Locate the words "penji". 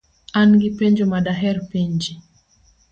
1.71-2.13